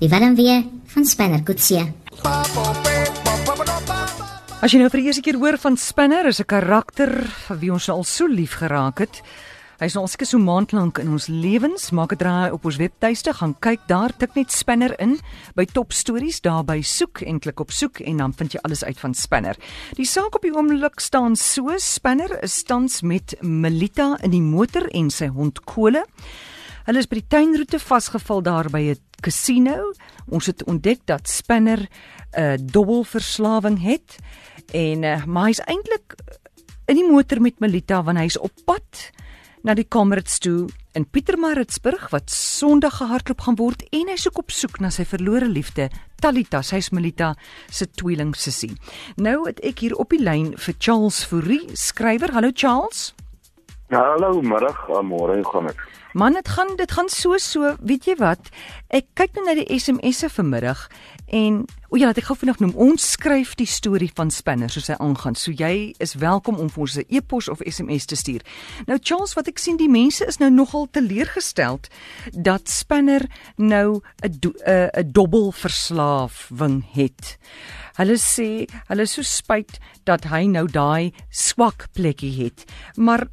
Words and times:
Die 0.00 0.08
Willem 0.08 0.34
weer 0.34 0.62
van 0.94 1.04
Spanner 1.04 1.42
Kutsie. 1.44 1.82
As 4.64 4.72
jy 4.72 4.80
nou 4.80 4.88
vir 4.88 5.02
die 5.02 5.10
eerste 5.10 5.20
keer 5.20 5.36
hoor 5.36 5.58
van 5.60 5.76
Spinner, 5.76 6.24
is 6.24 6.40
'n 6.40 6.48
karakter 6.48 7.12
vir 7.48 7.58
wie 7.60 7.72
ons 7.72 7.88
al 7.92 8.04
so 8.04 8.26
lief 8.26 8.54
geraak 8.62 8.98
het. 8.98 9.20
Hy's 9.78 9.92
nou 9.92 10.06
al 10.06 10.08
seker 10.08 10.26
so 10.26 10.38
maand 10.38 10.72
lank 10.72 10.98
in 10.98 11.10
ons 11.12 11.28
lewens. 11.28 11.90
Maak 11.90 12.12
'n 12.12 12.16
draai 12.16 12.50
op 12.50 12.64
ons 12.64 12.76
webtuiste, 12.76 13.34
gaan 13.34 13.54
kyk 13.60 13.80
daar, 13.86 14.16
tik 14.16 14.34
net 14.34 14.50
Spinner 14.52 14.98
in 14.98 15.18
by 15.54 15.66
Top 15.66 15.92
Stories, 15.92 16.40
daar 16.40 16.64
by 16.64 16.80
soek 16.80 17.20
en 17.20 17.38
klik 17.38 17.60
op 17.60 17.70
soek 17.70 18.00
en 18.00 18.16
dan 18.16 18.32
vind 18.32 18.52
jy 18.52 18.60
alles 18.62 18.84
uit 18.84 18.98
van 18.98 19.14
Spinner. 19.14 19.56
Die 19.96 20.06
saak 20.06 20.34
op 20.34 20.42
die 20.42 20.54
oomblik 20.54 21.00
staan 21.00 21.36
so: 21.36 21.76
Spinner 21.76 22.42
is 22.42 22.62
tans 22.62 23.02
met 23.02 23.34
Melita 23.42 24.16
in 24.22 24.30
die 24.30 24.40
motor 24.42 24.88
en 24.94 25.10
sy 25.10 25.26
hond 25.26 25.64
Kole. 25.64 26.04
Hulle 26.86 27.00
is 27.02 27.08
by 27.10 27.16
die 27.18 27.26
tuinroete 27.26 27.80
vasgeval 27.82 28.44
daar 28.46 28.68
by 28.70 28.94
'n 28.94 29.00
casino. 29.18 29.92
Ons 30.30 30.46
het 30.46 30.62
ontdek 30.64 31.00
dat 31.04 31.28
Spinner 31.28 31.80
'n 31.82 32.40
uh, 32.40 32.54
dobbelverslawing 32.62 33.82
het 33.82 34.18
en 34.72 35.02
uh, 35.02 35.24
maar 35.24 35.46
hy's 35.46 35.60
eintlik 35.66 36.14
in 36.86 36.94
die 36.94 37.10
motor 37.10 37.40
met 37.40 37.58
Melita 37.58 38.02
want 38.02 38.18
hy's 38.18 38.38
op 38.38 38.52
pad 38.64 39.10
na 39.62 39.74
die 39.74 39.88
Comrades 39.88 40.38
toe 40.38 40.68
in 40.94 41.10
Pietermaritzburg 41.10 42.10
wat 42.10 42.30
Sondag 42.30 42.96
gehardloop 42.96 43.40
gaan 43.40 43.58
word 43.58 43.82
en 43.90 44.06
hy 44.08 44.16
soek 44.16 44.38
op 44.38 44.50
soek 44.50 44.78
na 44.78 44.90
sy 44.90 45.04
verlore 45.04 45.48
liefde 45.48 45.90
Talita, 46.22 46.62
sy's 46.62 46.90
Melita 46.90 47.34
se 47.68 47.90
tweeling 47.90 48.36
sussie. 48.36 48.72
Nou 49.16 49.46
het 49.46 49.58
ek 49.60 49.78
hier 49.78 49.96
op 49.96 50.10
die 50.10 50.22
lyn 50.22 50.54
vir 50.56 50.74
Charles 50.78 51.24
Fourie, 51.24 51.66
skrywer. 51.74 52.32
Hallo 52.32 52.50
Charles. 52.54 53.14
Ja, 53.90 54.02
hallo, 54.14 54.40
middag, 54.42 54.86
môre, 55.02 55.34
hoe 55.34 55.50
gaan 55.50 55.66
dit? 55.66 55.76
Man, 56.16 56.32
dit 56.32 56.48
gaan 56.48 56.76
dit 56.76 56.92
gaan 56.92 57.08
so 57.08 57.36
so, 57.36 57.74
weet 57.84 58.06
jy 58.08 58.14
wat? 58.16 58.46
Ek 58.88 59.04
kyk 59.20 59.34
nou 59.36 59.42
na 59.44 59.52
die 59.58 59.66
SMS'e 59.76 60.30
vanmiddag 60.32 60.86
en 61.36 61.58
o 61.90 61.98
ja, 62.00 62.08
laat 62.08 62.22
ek 62.22 62.30
gou 62.30 62.36
vinnig 62.40 62.62
noem. 62.62 62.72
Ons 62.86 63.04
skryf 63.18 63.52
die 63.60 63.68
storie 63.68 64.08
van 64.16 64.32
Spinner 64.32 64.72
soos 64.72 64.88
hy 64.88 64.96
aangaan. 64.96 65.36
So 65.36 65.52
jy 65.52 65.92
is 66.00 66.16
welkom 66.22 66.56
om 66.56 66.70
vir 66.72 66.86
ons 66.86 66.96
'n 66.96 67.04
e-pos 67.12 67.50
of 67.52 67.60
SMS 67.60 68.08
te 68.08 68.16
stuur. 68.16 68.40
Nou 68.86 68.96
Charles, 69.02 69.36
wat 69.36 69.48
ek 69.48 69.58
sien 69.58 69.76
die 69.76 69.92
mense 69.92 70.24
is 70.24 70.40
nou 70.40 70.48
nogal 70.50 70.88
teleurgesteld 70.90 71.88
dat 72.32 72.68
Spinner 72.68 73.28
nou 73.56 74.00
'n 74.24 74.40
'n 74.40 74.88
'n 74.96 75.12
dobbelverslawing 75.12 76.84
het. 76.96 77.36
Hulle 77.96 78.16
sê 78.16 78.64
hulle 78.88 79.02
is 79.02 79.12
so 79.12 79.22
spyt 79.22 79.78
dat 80.04 80.24
hy 80.24 80.46
nou 80.46 80.66
daai 80.66 81.12
swak 81.28 81.88
plekkie 81.92 82.44
het. 82.44 82.64
Maar 82.96 83.28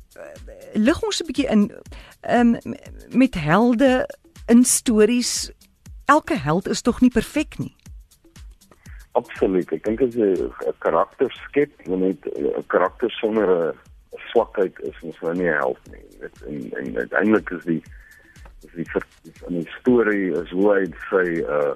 lig 0.74 1.04
ons 1.04 1.22
'n 1.22 1.26
bietjie 1.26 1.50
in 1.50 1.72
um, 2.30 2.58
met 3.10 3.34
helde 3.34 4.10
in 4.46 4.64
stories. 4.64 5.52
Elke 6.06 6.38
held 6.38 6.68
is 6.68 6.82
tog 6.82 7.02
nie 7.02 7.12
perfek 7.12 7.58
nie. 7.58 7.76
Absoluut. 9.12 9.72
Ek 9.72 9.84
dink 9.84 10.02
as 10.02 10.16
'n 10.16 10.52
karakter 10.80 11.30
skep, 11.48 11.72
jy 11.86 11.96
net 11.96 12.26
'n 12.26 12.64
karakter 12.68 13.10
sonder 13.12 13.48
'n 13.48 13.78
swakheid 14.32 14.80
is 14.80 15.02
mos 15.02 15.20
nou 15.22 15.34
nie 15.34 15.50
'n 15.50 15.58
held 15.58 15.80
nie. 15.92 16.06
Dit 16.20 16.42
en 16.48 16.72
en 16.80 16.98
uiteindelik 16.98 17.50
is 17.50 17.64
die 17.64 17.84
is 18.64 18.74
die 18.74 18.88
in 19.48 19.60
die 19.62 19.70
storie 19.80 20.32
is 20.42 20.50
hoe 20.50 20.74
hy 20.74 20.86
sy 21.10 21.28
uh 21.46 21.74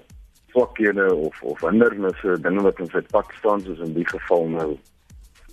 swakhede 0.51 1.15
of 1.15 1.43
of 1.43 1.61
hindernisse, 1.61 2.41
dinge 2.41 2.61
wat 2.61 2.79
in 2.79 2.89
sy 2.89 3.01
pad 3.11 3.25
staan 3.39 3.61
soos 3.61 3.79
in 3.79 3.93
die 3.93 4.07
geval 4.07 4.47
nou 4.47 4.79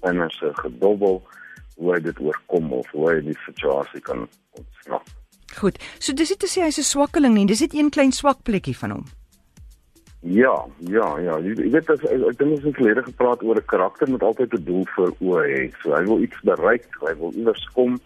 as 0.00 0.40
'n 0.42 0.54
gedobbel 0.54 1.22
hoe 1.76 1.92
hy 1.94 2.00
dit 2.00 2.20
oorkom 2.20 2.72
of 2.72 2.90
hoe 2.90 3.10
hy 3.10 3.20
die 3.20 3.38
situasie 3.46 4.00
kan 4.00 4.28
ontsnap. 4.58 5.10
Goed. 5.58 5.78
So 5.98 6.12
dis 6.12 6.30
nie 6.30 6.38
te 6.38 6.50
sê 6.50 6.64
hy's 6.66 6.78
'n 6.78 6.82
swakkeling 6.82 7.34
nie, 7.34 7.46
dis 7.46 7.60
net 7.60 7.74
een 7.74 7.90
klein 7.90 8.12
swak 8.12 8.42
plekkie 8.42 8.76
van 8.76 8.90
hom. 8.90 9.04
Ja, 10.24 10.64
ja, 10.78 11.18
ja. 11.18 11.38
Jy 11.38 11.68
weet 11.68 11.90
as 11.90 12.00
ek 12.00 12.38
dink 12.38 12.56
ons 12.56 12.64
het 12.64 12.76
gelede 12.78 13.02
gepraat 13.04 13.42
oor 13.42 13.56
'n 13.60 13.68
karakter 13.68 14.10
met 14.10 14.22
altyd 14.22 14.54
'n 14.54 14.64
doel 14.64 14.86
voor 14.94 15.12
oë 15.20 15.44
hê. 15.52 15.62
So 15.82 15.94
hy 15.94 16.04
wil 16.04 16.22
iets 16.22 16.40
bereik, 16.40 16.86
hy 17.00 17.14
wil 17.18 17.32
iewers 17.36 17.68
kom. 17.74 18.00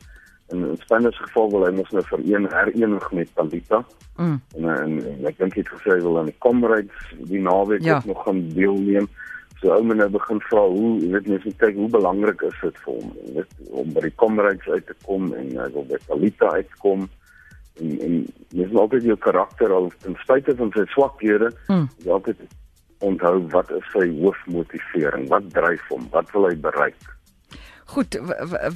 In 0.50 0.64
'n 0.72 0.76
Spanish 0.76 1.18
geval 1.18 1.50
wil 1.50 1.64
hy 1.66 1.72
mos 1.72 1.90
nou 1.90 2.02
vir 2.02 2.20
een 2.24 2.48
herenig 2.50 3.12
met 3.12 3.28
Talita. 3.34 3.84
Mm. 4.16 4.40
En, 4.56 4.64
en, 4.64 5.06
en 5.06 5.26
ek 5.26 5.38
dink 5.38 5.54
hy 5.54 5.60
het 5.60 5.68
gesê 5.68 5.90
hy 5.94 6.02
wil 6.02 6.18
aan 6.18 6.30
die 6.32 6.38
Comrades 6.38 7.14
die 7.18 7.40
naweek 7.40 7.82
ja. 7.82 7.96
ook 7.96 8.04
nog 8.04 8.22
gaan 8.24 8.48
deelneem 8.48 9.08
so 9.60 9.74
ou 9.74 9.82
mense 9.82 10.00
nou 10.00 10.10
begin 10.14 10.42
vra 10.48 10.64
hoe 10.70 10.90
jy 11.02 11.12
weet 11.14 11.30
mens 11.32 11.46
moet 11.48 11.60
kyk 11.62 11.78
hoe 11.80 11.90
belangrik 11.96 12.44
is 12.48 12.60
dit 12.62 12.82
vir 12.84 12.98
hom 12.98 13.14
jy 13.22 13.34
weet 13.38 13.56
om 13.82 13.94
by 13.96 14.04
die 14.06 14.16
kamerads 14.22 14.68
uit 14.74 14.86
te 14.86 14.98
kom 15.06 15.32
en 15.38 15.54
hy 15.58 15.70
wil 15.74 15.88
by 15.90 16.00
Talita 16.06 16.52
uitkom 16.60 17.08
en 17.78 17.98
en 18.06 18.14
mens 18.54 18.70
moet 18.72 18.80
altyd 18.84 19.10
jou 19.10 19.18
karakter 19.26 19.74
al 19.74 19.90
ten 20.04 20.16
spyte 20.22 20.54
van 20.62 20.72
sy 20.76 20.86
swakhede 20.94 21.52
hmm. 21.66 21.90
jy 22.06 22.14
altyd 22.14 22.46
onthou 22.98 23.36
wat 23.52 23.70
is 23.70 23.86
sy 23.92 24.06
hoofmotivering 24.18 25.28
wat 25.32 25.46
dryf 25.54 25.84
hom 25.92 26.06
wat 26.14 26.30
wil 26.34 26.48
hy 26.48 26.56
bereik? 26.58 26.98
Goed 27.94 28.18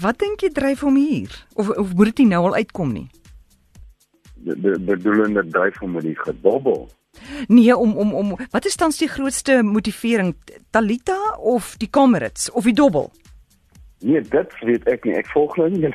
wat 0.03 0.21
dink 0.23 0.45
jy 0.45 0.53
dryf 0.55 0.85
hom 0.87 0.97
hier? 0.97 1.35
Of 1.59 1.73
of 1.75 1.95
moet 1.99 2.15
dit 2.15 2.29
nou 2.29 2.45
al 2.49 2.61
uitkom 2.63 2.95
nie? 2.95 3.09
Bedoelende 4.43 5.45
dryf 5.51 5.79
hom 5.83 5.99
met 5.99 6.07
die 6.07 6.19
gedobbel 6.19 6.87
Nee, 7.49 7.77
om 7.77 7.97
om 7.97 8.15
om 8.15 8.37
wat 8.51 8.67
is 8.67 8.77
tans 8.77 8.99
die 8.99 9.09
grootste 9.09 9.63
motivering? 9.63 10.35
Talita 10.71 11.19
of 11.39 11.75
die 11.79 11.91
Comrades 11.91 12.51
of 12.51 12.65
die 12.65 12.75
dobbel? 12.75 13.11
Nee, 14.03 14.21
dit 14.21 14.59
weet 14.61 14.87
ek 14.91 15.05
nie. 15.07 15.15
Ek 15.15 15.29
volg 15.31 15.57
nou 15.61 15.69
nie 15.71 15.93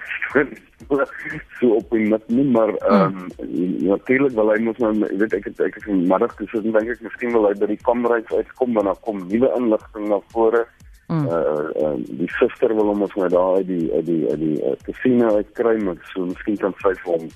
so 1.59 1.69
op 1.75 1.93
in 1.95 2.09
met 2.09 2.27
nie, 2.31 2.45
maar 2.45 2.71
ehm 2.75 3.17
um, 3.17 3.87
natuurlik 3.89 4.35
wil 4.37 4.51
hy 4.53 4.59
mos 4.63 4.77
nou 4.77 4.91
weet 4.99 5.33
ek 5.33 5.49
het, 5.49 5.59
ek 5.65 5.79
het 5.79 5.87
in 5.91 6.05
middag 6.07 6.35
gesit 6.37 6.63
en 6.63 6.75
dink 6.75 6.91
ek 6.93 7.01
miskien 7.03 7.33
wil 7.35 7.47
hy 7.49 7.53
by 7.59 7.69
die 7.73 7.79
Comrades 7.87 8.31
uitkom 8.31 8.77
want 8.77 8.91
dan 8.91 9.01
kom 9.07 9.23
nuwe 9.27 9.49
inligting 9.57 10.07
na 10.11 10.21
vore. 10.35 10.63
Mm. 11.07 11.25
Uh, 11.25 11.67
uh 11.81 11.95
die 12.19 12.29
suster 12.35 12.73
wil 12.75 12.91
hom 12.91 13.03
ons 13.07 13.15
nou 13.15 13.29
daar 13.31 13.59
uit 13.59 13.67
die 13.67 13.87
uit 13.95 14.05
die 14.07 14.21
uit 14.29 14.41
die 14.43 14.55
uh, 14.61 14.75
casino 14.85 15.33
uitkry, 15.35 15.75
maar 15.83 15.99
so 16.13 16.29
miskien 16.29 16.59
kan 16.63 16.75
sy 16.83 16.93
vir 17.01 17.13
hom 17.15 17.27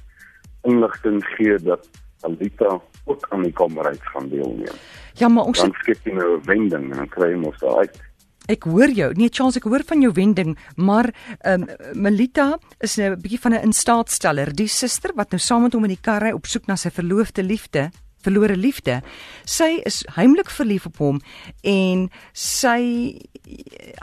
inligting 0.72 1.20
gee 1.34 1.58
dat 1.66 1.88
Alita 2.22 2.80
ook 3.06 3.28
aan 3.30 3.44
die 3.44 3.54
kamerheid 3.54 4.02
gaan 4.14 4.30
deelneem. 4.30 4.78
Ja, 5.20 5.28
maar 5.28 5.50
ons 5.52 5.60
dan 5.60 5.74
skep 5.82 6.06
jy 6.06 6.14
nou 6.14 6.38
'n 6.38 6.44
wending 6.46 6.92
en 6.92 6.98
dan 6.98 7.10
kry 7.10 7.34
ons 7.34 7.60
daar 7.60 7.78
uit. 7.78 8.02
Ek 8.50 8.64
hoor 8.64 8.90
jou. 8.90 9.14
Nee, 9.14 9.30
Charles, 9.30 9.56
ek 9.56 9.64
hoor 9.64 9.84
van 9.86 10.02
jou 10.02 10.12
wending, 10.14 10.58
maar 10.76 11.14
ehm 11.40 11.64
um, 11.64 12.02
Melita 12.02 12.58
is 12.80 12.98
'n 12.98 13.22
bietjie 13.22 13.40
van 13.40 13.54
'n 13.54 13.64
instaatsteller, 13.64 14.54
die 14.54 14.68
suster 14.68 15.12
wat 15.16 15.32
nou 15.32 15.40
saam 15.40 15.62
met 15.62 15.74
hom 15.74 15.84
in 15.84 15.96
die 15.96 16.02
kar 16.02 16.22
ry 16.22 16.32
op 16.32 16.46
soek 16.46 16.68
na 16.68 16.76
sy 16.76 16.90
verloofde 16.90 17.44
liefde 17.44 17.92
verlore 18.22 18.56
liefde. 18.58 19.02
Sy 19.46 19.82
is 19.88 20.02
heimlik 20.16 20.52
verlief 20.54 20.86
op 20.90 21.02
hom 21.02 21.22
en 21.68 22.08
sy 22.38 22.82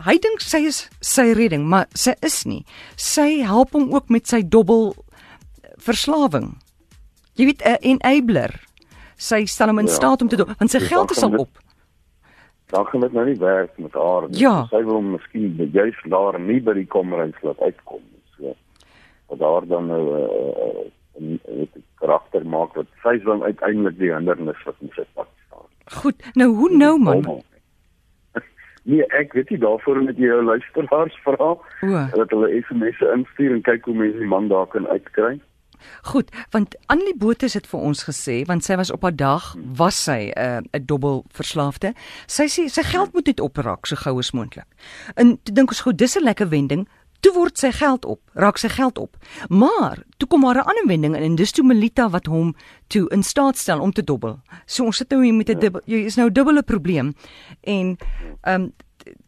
hy 0.05 0.17
dink 0.23 0.43
sy 0.45 0.65
is 0.69 0.85
sy 1.05 1.31
redding, 1.39 1.67
maar 1.71 1.89
sy 1.95 2.15
is 2.27 2.43
nie. 2.49 2.65
Sy 2.97 3.45
help 3.47 3.77
hom 3.77 3.93
ook 3.95 4.11
met 4.13 4.29
sy 4.29 4.43
dobbel 4.43 4.93
verslawing. 5.85 6.57
Jy 7.39 7.45
weet 7.45 7.63
'n 7.63 7.79
enabler. 7.95 8.53
Sy 9.17 9.45
stel 9.47 9.71
hom 9.71 9.79
in 9.79 9.87
ja, 9.87 9.93
staat 9.93 10.23
om 10.23 10.29
te 10.29 10.37
doen 10.37 10.55
want 10.59 10.71
sy 10.71 10.81
geld 10.81 11.11
is 11.11 11.23
al 11.23 11.35
op. 11.39 11.59
Dan 12.67 12.87
gaan 12.87 13.01
dit 13.01 13.13
nou 13.13 13.27
nie 13.27 13.39
werk 13.39 13.79
met 13.79 13.93
haar 13.93 14.29
nie. 14.29 14.39
Ja. 14.39 14.67
Sy 14.71 14.83
wil 14.85 15.01
miskien 15.01 15.71
juist 15.73 16.11
daar 16.11 16.41
nie 16.41 16.61
by 16.61 16.75
die 16.75 16.87
kommerings 16.87 17.43
laat 17.43 17.61
uitkom 17.61 18.03
nie. 18.03 18.23
So 18.37 18.55
wat 19.29 19.39
daar 19.39 19.67
dan 19.67 19.87
nou 19.87 20.03
'n 20.03 20.19
uh, 20.19 21.39
uh, 21.49 21.61
uh, 21.61 21.67
karakter 21.95 22.47
maak 22.47 22.75
wat 22.75 22.87
sy 23.03 23.19
dan 23.25 23.43
uiteindelik 23.43 23.99
die 23.99 24.13
hindernis 24.15 24.63
wat 24.65 24.75
in 24.81 24.91
sy 24.95 25.07
pad 25.15 25.29
staan. 25.47 25.67
Goed. 26.01 26.23
Nou 26.35 26.55
hoe 26.55 26.71
nou 26.77 26.99
man? 26.99 27.23
Nee, 28.89 29.05
ek 29.07 29.33
weet 29.33 29.51
nie 29.51 29.59
daarvoor 29.59 30.03
met 30.03 30.17
jou 30.17 30.43
luisteraars 30.43 31.17
vra 31.21 31.57
dat 32.15 32.31
hulle 32.31 32.63
SMS'e 32.65 33.11
instuur 33.13 33.53
en 33.53 33.61
kyk 33.61 33.85
hoe 33.85 33.95
mense 33.95 34.19
die 34.19 34.27
man 34.27 34.49
daar 34.49 34.67
kan 34.67 34.87
uitkry. 34.89 35.41
Goed, 36.03 36.31
want 36.51 36.77
Annelie 36.87 37.17
Botha 37.17 37.47
het 37.53 37.67
vir 37.67 37.81
ons 37.81 38.05
gesê 38.05 38.45
want 38.47 38.65
sy 38.65 38.77
was 38.77 38.91
op 38.91 39.03
haar 39.03 39.17
dag 39.17 39.55
was 39.77 40.05
sy 40.05 40.33
'n 40.35 40.39
uh, 40.39 40.61
'n 40.73 40.87
dobbel 40.87 41.25
verslaafde. 41.33 41.95
Sy 42.27 42.47
sê 42.47 42.69
sy 42.69 42.83
geld 42.83 43.13
moet 43.13 43.27
net 43.27 43.41
opraak 43.41 43.87
so 43.87 43.97
gou 43.97 44.19
as 44.19 44.33
moontlik. 44.33 44.67
En 45.15 45.39
toe 45.43 45.55
dink 45.55 45.69
ons 45.69 45.81
goed, 45.81 45.99
dis 45.99 46.17
'n 46.17 46.23
lekker 46.23 46.49
wending. 46.49 46.89
Toe 47.21 47.33
word 47.35 47.59
sy 47.59 47.73
geld 47.73 48.05
op, 48.05 48.21
raak 48.35 48.59
sy 48.59 48.69
geld 48.69 48.99
op. 48.99 49.17
Maar 49.49 50.03
toe 50.17 50.29
kom 50.29 50.41
maar 50.41 50.55
'n 50.55 50.69
ander 50.71 50.87
wending 50.87 51.17
in 51.17 51.23
en 51.23 51.35
dis 51.35 51.53
toe 51.53 51.65
Melita 51.65 52.11
wat 52.11 52.27
hom 52.27 52.55
toe 52.87 53.09
in 53.11 53.23
staat 53.23 53.57
stel 53.57 53.81
om 53.81 53.93
te 53.93 54.05
dobbel. 54.05 54.41
So 54.67 54.85
ons 54.85 54.97
sit 54.97 55.11
nou 55.11 55.25
hier 55.25 55.35
met 55.35 55.49
'n 55.49 55.59
dubbel 55.59 55.81
jy 55.85 56.05
is 56.05 56.17
nou 56.17 56.33
dubbele 56.33 56.63
probleem. 56.63 57.15
En 57.63 57.97
ehm 58.43 58.63
um, 58.63 58.73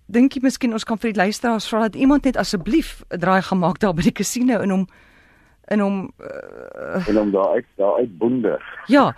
dink 0.06 0.35
jy 0.35 0.43
miskien 0.43 0.73
ons 0.73 0.85
kan 0.85 0.99
vir 0.99 1.12
die 1.12 1.20
luisteraars 1.23 1.69
vra 1.70 1.81
dat 1.81 1.96
iemand 1.96 2.25
net 2.25 2.37
asseblief 2.37 3.03
'n 3.11 3.19
draai 3.19 3.43
gemaak 3.43 3.79
daar 3.79 3.94
by 3.94 4.03
die 4.03 4.12
casino 4.12 4.61
en 4.61 4.70
hom 4.70 4.87
in 5.70 5.81
hom 5.81 5.99
uh, 6.19 7.08
en 7.08 7.17
hom 7.17 7.31
daar 7.31 7.55
uit 7.58 7.67
daar 7.76 7.94
uit 8.02 8.19
boender. 8.19 8.82
Ja. 8.87 9.14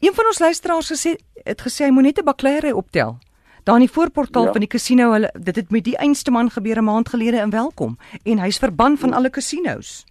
Een 0.00 0.14
van 0.14 0.26
ons 0.26 0.38
luisteraars 0.38 0.90
gesê 0.92 1.14
het 1.44 1.62
gesê 1.62 1.86
hy 1.86 1.90
moet 1.90 2.02
net 2.02 2.18
'n 2.18 2.24
baklery 2.24 2.70
optel. 2.70 3.18
Daar 3.64 3.80
in 3.80 3.86
die 3.86 3.94
voorportaal 3.96 4.44
ja. 4.44 4.52
van 4.52 4.60
die 4.60 4.68
casino, 4.68 5.12
hulle 5.12 5.30
dit 5.32 5.56
het 5.56 5.70
met 5.70 5.84
die 5.84 5.96
einste 5.96 6.30
man 6.30 6.50
gebeur 6.50 6.78
'n 6.78 6.84
maand 6.84 7.08
gelede 7.08 7.36
in 7.36 7.50
Welkom 7.50 7.96
en 8.22 8.38
hy's 8.38 8.58
verban 8.58 8.96
van 8.96 9.08
ja. 9.10 9.16
alle 9.16 9.30
casinos. 9.30 10.04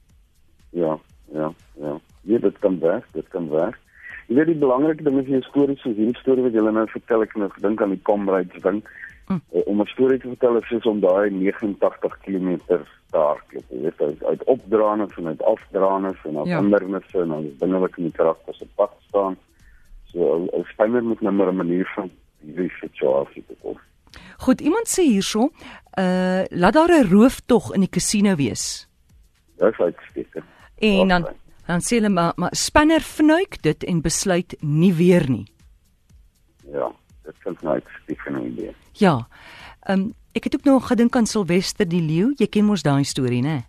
Ja, 0.69 0.97
ja, 1.33 1.53
ja. 1.73 1.99
Ja, 2.21 2.37
dit 2.37 2.59
kan 2.59 2.79
werk, 2.79 3.05
dit 3.11 3.27
kan 3.27 3.49
werk. 3.49 3.79
Jy 4.27 4.35
weet 4.35 4.45
die 4.45 4.55
belangrike 4.55 5.03
ding 5.03 5.19
is 5.19 5.27
jy 5.27 5.41
stories 5.41 5.81
soos 5.81 5.95
hierdie 5.95 6.17
storie 6.17 6.43
wat 6.43 6.53
jy 6.53 6.61
nou 6.61 6.87
vertel 6.87 7.21
ek 7.21 7.35
nou 7.35 7.49
gedink 7.49 7.81
aan 7.81 7.89
die 7.89 8.01
Comrades 8.01 8.61
ding. 8.61 8.79
Mm. 9.27 9.41
Om 9.49 9.81
'n 9.81 9.85
storie 9.85 10.19
te 10.19 10.27
vertel 10.27 10.57
is 10.57 10.67
soos 10.67 10.85
om 10.85 10.99
daai 10.99 11.29
89 11.29 12.17
km 12.19 12.57
te 12.67 13.17
hardloop. 13.17 13.65
Jy 13.69 13.81
weet 13.81 14.01
uit, 14.01 14.23
uit 14.23 14.43
opdraandes 14.43 15.17
en 15.17 15.27
uit 15.27 15.43
afdraandes 15.43 16.19
en 16.23 16.35
af 16.35 16.47
ja. 16.47 16.59
hindernisse 16.59 17.21
en 17.21 17.27
dan 17.27 17.49
binne 17.59 17.79
wat 17.79 17.97
in 17.97 18.03
die 18.03 18.17
karakter 18.19 18.53
se 18.53 18.67
pad 18.75 18.91
staan. 19.07 19.37
So 20.11 20.47
'n 20.51 20.65
speler 20.73 21.03
moet 21.03 21.21
nou 21.21 21.49
'n 21.49 21.55
manier 21.55 21.91
van 21.95 22.09
hierdie 22.39 22.71
situasie 22.79 23.43
te 23.47 23.55
kom. 23.61 23.79
Goed, 24.37 24.61
iemand 24.61 24.87
sê 24.87 25.01
hierso, 25.01 25.49
uh 25.99 26.43
laat 26.49 26.73
daar 26.73 26.91
'n 26.91 27.09
rooftog 27.09 27.73
in 27.73 27.79
die 27.79 27.89
casino 27.89 28.35
wees. 28.35 28.87
Dis 29.57 29.79
uitstekend. 29.79 30.45
En 30.77 31.07
dan 31.07 31.27
dan 31.65 31.79
sê 31.79 31.95
hulle 31.95 32.09
maar, 32.09 32.33
maar 32.35 32.55
spanner 32.55 33.01
vnuik 33.01 33.61
dit 33.61 33.83
en 33.83 34.01
besluit 34.01 34.55
nie 34.59 34.93
weer 34.93 35.29
nie. 35.29 35.52
Klink 37.43 37.61
nou 37.61 37.73
uitstekend 37.73 38.45
idee. 38.45 38.75
Ja. 38.99 39.27
Ehm 39.87 39.99
um, 39.99 40.13
ek 40.33 40.47
het 40.47 40.55
ook 40.55 40.65
nog 40.65 40.87
gedink 40.87 41.15
aan 41.15 41.27
Silwester 41.29 41.85
die 41.85 42.01
leeu. 42.01 42.33
Jy 42.37 42.47
ken 42.49 42.65
mos 42.65 42.81
daai 42.81 43.03
storie, 43.05 43.43
né? 43.45 43.65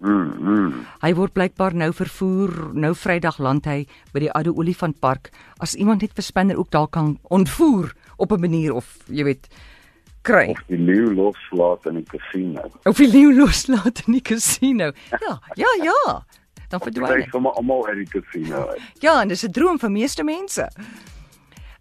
Mm, 0.00 0.32
mm. 0.40 0.84
Hy 1.02 1.10
word 1.16 1.32
blykbaar 1.36 1.74
nou 1.76 1.90
vervoer, 1.92 2.52
nou 2.72 2.94
Vrydag 2.96 3.38
land 3.38 3.66
hy 3.68 3.82
by 4.14 4.22
die 4.24 4.30
Oude 4.32 4.52
Olifantpark. 4.56 5.28
As 5.60 5.74
iemand 5.76 6.00
net 6.04 6.12
vir 6.16 6.24
spanner 6.24 6.60
ook 6.60 6.70
daar 6.72 6.88
kan 6.88 7.18
ontvoer 7.28 7.92
op 8.16 8.32
'n 8.32 8.40
manier 8.40 8.72
of 8.72 8.96
jy 9.08 9.24
weet 9.24 9.48
kry. 10.22 10.50
Of 10.50 10.64
die 10.68 10.78
leeu 10.78 11.14
loslaat 11.14 11.86
in 11.86 11.94
die 12.00 12.08
casino. 12.08 12.70
Of 12.84 12.96
die 12.96 13.08
leeu 13.08 13.34
loslaat 13.36 14.02
in 14.06 14.12
die 14.12 14.22
casino. 14.22 14.92
Ja, 15.10 15.40
ja, 15.54 15.70
ja. 15.82 16.24
Dan 16.68 16.80
verdwyn 16.80 17.22
hy 17.22 17.28
sommer 17.30 17.52
almal 17.52 17.86
uit 17.86 17.96
die 18.04 18.20
casino 18.20 18.68
uit. 18.68 18.80
Ja, 19.00 19.20
en 19.22 19.28
dis 19.28 19.44
'n 19.44 19.52
droom 19.52 19.78
vir 19.78 19.90
meeste 19.90 20.24
mense. 20.24 20.68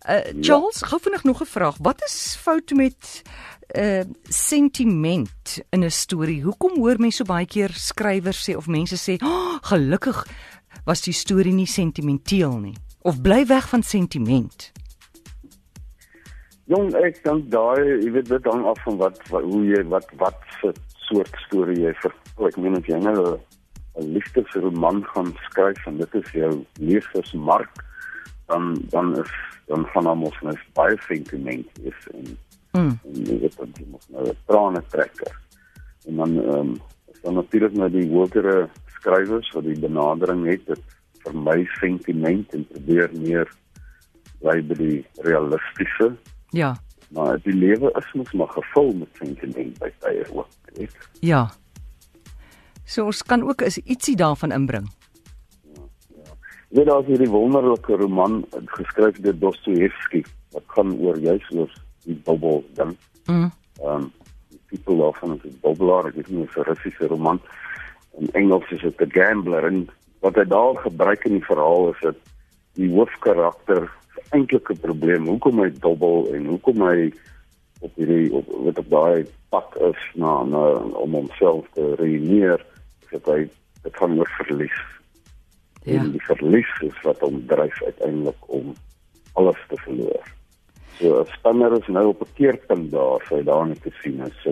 Uh 0.07 0.41
Charles, 0.41 0.79
ja. 0.79 0.87
gou 0.87 0.99
vinnig 1.01 1.23
nog 1.23 1.41
'n 1.41 1.45
vraag. 1.45 1.77
Wat 1.81 2.03
is 2.03 2.37
fout 2.39 2.71
met 2.71 3.21
uh 3.75 4.03
sentiment 4.23 5.59
in 5.69 5.83
'n 5.83 5.91
storie? 5.91 6.43
Hoekom 6.43 6.77
hoor 6.77 6.95
mense 6.97 7.17
so 7.17 7.23
baie 7.23 7.45
keer 7.45 7.69
skrywers 7.69 8.49
sê 8.49 8.55
of 8.55 8.67
mense 8.67 8.97
sê, 8.97 9.23
oh, 9.23 9.57
"Gelukkig 9.61 10.27
was 10.85 11.01
die 11.01 11.13
storie 11.13 11.53
nie 11.53 11.65
sentimenteel 11.65 12.57
nie." 12.57 12.75
Of 13.01 13.21
bly 13.21 13.45
weg 13.45 13.69
van 13.69 13.83
sentiment. 13.83 14.71
Jong, 16.65 16.93
ek 16.93 17.23
dink 17.23 17.49
daai, 17.49 17.81
jy 18.03 18.11
weet 18.11 18.27
dit 18.29 18.43
hang 18.45 18.65
af 18.65 18.83
van 18.83 18.97
wat, 18.97 19.17
wat 19.29 19.43
hoe 19.43 19.65
jy 19.65 19.79
wat 19.89 20.05
wat 20.17 20.37
vir 20.61 20.73
soort 21.09 21.31
storie 21.47 21.79
jy 21.81 21.93
vir 22.01 22.13
ek 22.47 22.57
meen 22.57 22.77
as 22.77 22.85
jy 22.85 22.99
nou 23.01 23.39
'n 23.97 24.13
liefdesroman 24.13 25.03
gaan 25.13 25.33
skryf 25.49 25.87
en 25.87 25.97
dit 25.97 26.15
is 26.15 26.31
jou 26.31 26.51
lesersmark, 26.79 27.73
dan 28.49 28.69
dan 28.93 29.13
is 29.21 29.31
dan 29.69 29.85
gaan 29.93 30.09
almal 30.09 30.33
net 30.41 30.61
baie 30.77 30.97
sentiment 31.07 31.81
is 31.85 32.07
en 32.13 32.25
mm. 32.77 32.93
en 33.05 33.25
jy 33.29 33.39
weet 33.45 33.57
dan 33.57 33.73
moet 33.93 34.07
nou 34.09 34.27
'n 34.29 34.37
trane 34.45 34.83
trekker. 34.93 35.33
En 36.07 36.15
dan 36.15 36.37
ehm 36.37 36.59
um, 36.59 36.73
dan 37.21 37.33
natuurlik 37.33 37.73
nou 37.75 37.89
die 37.91 38.07
woordere 38.07 38.69
skrywers 38.97 39.51
wat 39.51 39.63
die 39.63 39.79
benadering 39.79 40.45
het 40.47 40.65
dit 40.65 40.83
vir 41.23 41.35
my 41.35 41.59
sentiment 41.79 42.53
en 42.55 42.67
probeer 42.67 43.09
meer 43.13 43.47
bly 44.39 44.61
by 44.67 44.75
die 44.75 44.99
realistiese 45.27 46.15
Ja. 46.49 46.77
Maar 47.09 47.39
die 47.43 47.53
lewe 47.53 47.91
is 47.97 48.11
mos 48.13 48.31
maar 48.31 48.47
gevul 48.47 48.93
met 48.93 49.07
sentiment 49.13 49.77
by 49.81 49.89
tye 49.99 50.25
ook, 50.33 50.47
weet. 50.73 51.09
Ja. 51.19 51.49
So 52.85 53.05
ons 53.05 53.23
kan 53.23 53.43
ook 53.43 53.61
is 53.61 53.77
ietsie 53.77 54.15
daarvan 54.15 54.51
inbring. 54.51 54.89
Ja. 56.69 56.77
Weet 56.77 56.85
daar's 56.85 57.05
hierdie 57.05 57.29
wonderlike 57.29 57.95
roman 57.95 58.45
geskryf 58.65 59.17
deur 59.21 59.39
Dostoevsky 59.39 60.23
wat 60.53 60.63
gaan 60.67 60.93
oor 60.99 61.17
juis 61.17 61.49
oor 61.51 61.71
die 62.05 62.21
bubbel. 62.25 62.63
Mhm. 62.75 62.93
Ehm 63.25 63.49
um, 63.83 64.11
people 64.69 65.03
of 65.03 65.17
van 65.17 65.39
die 65.41 65.57
bubbelaar, 65.61 66.05
ek 66.07 66.15
weet 66.15 66.29
nie 66.29 66.43
of 66.43 66.57
'n 66.57 66.67
Russiese 66.67 67.07
roman 67.07 67.39
in 68.19 68.29
Engels 68.31 68.69
is 68.69 68.81
dit 68.81 68.97
The 68.97 69.07
Gambler 69.09 69.65
en 69.65 69.87
wat 70.19 70.35
hy 70.35 70.43
daar 70.43 70.75
gebruik 70.83 71.25
in 71.25 71.37
die 71.37 71.45
verhaal 71.45 71.89
is 71.93 72.01
dat 72.03 72.17
die 72.77 72.89
hoofkarakter 72.91 73.89
eintlik 74.35 74.69
'n 74.69 74.79
probleem. 74.79 75.27
Hoekom 75.27 75.59
hy 75.63 75.71
dobbel 75.79 76.33
en 76.33 76.45
hoekom 76.45 76.81
hy 76.81 77.11
op 77.79 77.95
hierdie 77.95 78.31
op 78.33 78.45
wat 78.65 78.77
op 78.77 78.89
daai 78.89 79.25
pad 79.49 79.77
is 79.89 80.01
na 80.13 80.43
na 80.43 80.63
om 81.03 81.13
homself 81.13 81.65
te 81.73 81.95
reïneer, 81.95 82.65
dat 83.11 83.25
hy 83.25 83.49
dit 83.83 83.93
kan 83.95 84.17
oor 84.19 84.31
verlies. 84.37 84.79
Ja. 85.83 85.99
En 85.99 86.11
die 86.11 86.23
verlies 86.23 86.71
is 86.81 87.01
wat 87.03 87.19
hom 87.19 87.45
dryf 87.47 87.83
uiteindelik 87.83 88.47
om 88.47 88.73
alles 89.33 89.59
te 89.67 89.77
verloor. 89.85 90.25
So 90.99 91.21
'n 91.21 91.25
spanner 91.25 91.71
is 91.77 91.87
nou 91.87 92.07
op 92.07 92.21
'n 92.21 92.33
keerpunt 92.33 92.91
daar, 92.91 93.21
sy 93.29 93.43
daar 93.43 93.67
net 93.67 93.81
te 93.81 93.91
sien 94.01 94.19
is. 94.19 94.39
So 94.43 94.51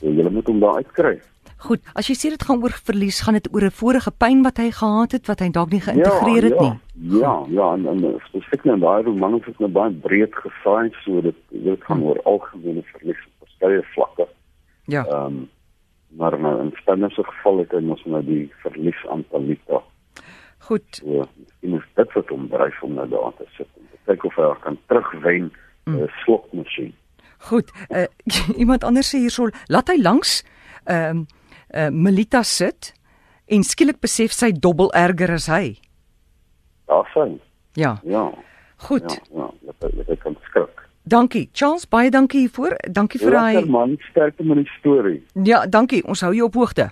jy 0.00 0.28
moet 0.30 0.46
hom 0.46 0.60
daar 0.60 0.74
uitkry. 0.74 1.20
Goed, 1.60 1.80
as 1.92 2.08
jy 2.08 2.14
sê 2.16 2.30
dit 2.32 2.42
gaan 2.42 2.62
oor 2.62 2.72
verlies, 2.72 3.20
gaan 3.20 3.36
dit 3.36 3.48
oor 3.52 3.64
'n 3.68 3.70
vorige 3.70 4.10
pyn 4.10 4.42
wat 4.42 4.56
hy 4.56 4.70
gehad 4.70 5.12
het 5.12 5.26
wat 5.26 5.40
hy 5.40 5.50
dalk 5.50 5.70
nie 5.70 5.80
geïntegreer 5.80 6.44
ja, 6.44 6.48
het 6.48 6.60
nie. 6.60 6.76
Ja, 7.20 7.20
ja, 7.20 7.44
ja, 7.48 7.72
en, 7.74 7.86
en 7.86 8.20
spesifiek 8.28 8.64
nou 8.64 8.78
daai 8.78 9.02
roman 9.02 9.34
het 9.34 9.58
nou 9.58 9.70
baie 9.70 9.92
breed 9.92 10.34
gesaai 10.34 10.90
so 11.04 11.20
dit 11.20 11.36
dit 11.50 11.84
gaan 11.84 12.00
hm. 12.00 12.04
oor 12.04 12.22
algemene 12.24 12.82
verlies 12.82 13.20
op 13.26 13.46
verskeie 13.46 13.82
vlakke. 13.94 14.26
Ja. 14.86 15.04
Ehm 15.04 15.26
um, 15.26 15.48
maar 16.16 16.40
nou 16.40 16.60
in 16.60 16.72
spesifieke 16.74 17.30
geval 17.30 17.58
het 17.58 17.70
hy 17.70 17.80
mos 17.80 18.04
nou 18.04 18.24
die 18.24 18.52
verlies 18.62 19.06
aan 19.06 19.24
Talita. 19.30 19.82
Goed. 20.68 21.02
Ja, 21.04 21.26
en 21.60 21.74
is 21.78 21.86
dit 21.94 22.12
wat 22.12 22.28
hom 22.28 22.48
dryf 22.48 22.82
om 22.82 22.94
nou 22.94 23.08
daar 23.08 23.32
te 23.38 23.46
sit 23.56 23.68
en 23.76 23.88
kyk 24.04 24.24
of 24.28 24.38
hy 24.38 24.48
kan 24.64 24.78
terugwen 24.86 25.50
'n 25.50 25.52
mm. 25.90 25.98
uh, 25.98 26.08
slokmasjien. 26.22 26.94
Goed. 27.48 27.70
Uh, 27.88 28.04
iemand 28.62 28.84
anders 28.84 29.14
sê 29.14 29.18
hierso, 29.18 29.48
laat 29.66 29.88
hy 29.88 30.00
langs 30.02 30.42
ehm 30.84 31.16
um, 31.16 31.26
uh, 31.74 31.88
Melita 31.88 32.42
sit 32.42 32.92
en 33.46 33.62
skielik 33.62 34.00
besef 34.00 34.32
sy 34.32 34.52
dobbel 34.52 34.92
erger 34.92 35.32
as 35.32 35.46
hy. 35.46 35.78
Ja, 36.88 37.02
sien. 37.14 37.40
Ja. 37.72 38.00
Ja. 38.02 38.30
Goed. 38.76 39.20
Ja, 39.34 39.50
ja, 39.66 39.72
dit 39.78 40.06
dit 40.06 40.20
kan 40.22 40.36
skrik. 40.42 40.80
Dankie. 41.02 41.48
Charles, 41.52 41.88
baie 41.88 42.10
dankie 42.10 42.44
hiervoor. 42.44 42.76
Dankie 42.90 43.20
vir 43.20 43.34
daai 43.34 43.66
man 43.66 43.96
sterkte 44.10 44.44
met 44.44 44.62
die 44.62 44.70
storie. 44.78 45.20
Ja, 45.44 45.64
dankie. 45.66 46.04
Ons 46.06 46.20
hou 46.20 46.34
jou 46.34 46.46
op 46.46 46.54
hoogte. 46.54 46.90